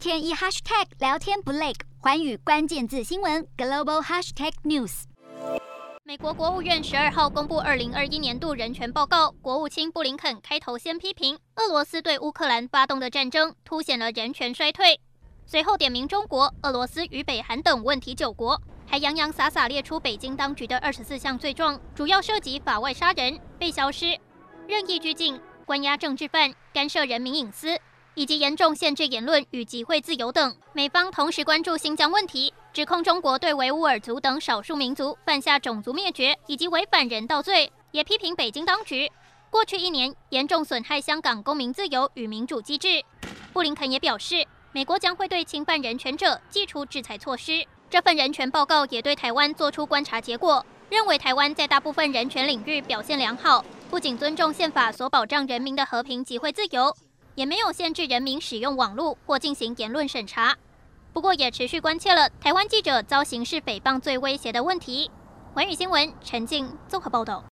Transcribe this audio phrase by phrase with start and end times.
[0.00, 5.02] 天一 hashtag 聊天不累，寰宇关键字新闻 global hashtag news。
[6.04, 14.98] 美国国务院十二号公布二零二一年度人权报告，国务卿布林肯开头先批评俄罗斯对乌克兰发动的战争凸显了人权衰退，
[15.44, 24.18] 随后点名中国、俄罗斯与北韩等问题九国，还洋洋洒洒列出北京当局的二十四项罪状，主要涉及法外杀人、被消失、
[24.66, 27.78] 任意拘禁、关押政治犯、干涉人民隐私。
[28.14, 39.10] 以及严重限制言论与集会自由等，美方同时关注新疆问题，指控中国对维吾尔族等少数民族犯下种族灭绝以及违反人道罪，也批评北京当局
[39.50, 43.02] 过去一年严重损害香港公民自由与民主机制。
[43.52, 47.64] 布林肯也表示，美国将会对侵犯人权者祭出制裁措施。
[47.88, 56.94] 这份人权报告也对台湾做出观察结果，认为台湾在大部分人权领域表现良好，不仅尊重宪法所保障人民的和平集会自由。
[57.40, 60.54] 也没有限制人民使用网络或进行言论审查，
[61.14, 65.10] 不过也持续关切了台湾记者遭刑事诽谤罪威胁的问题。
[65.54, 67.42] 寰宇新闻陈静综合报道。